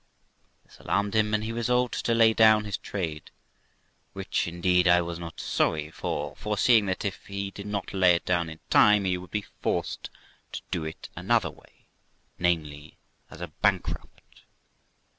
[0.65, 3.29] This alarmed him, and he resolved to lay down his trade;
[4.13, 8.25] which, indeed, I was not sorry for; foreseeing that if he did not lay it
[8.25, 10.09] down in time, he would be forced
[10.53, 11.85] to do it another way,
[12.39, 12.97] namely,
[13.29, 14.41] as a bankrupt.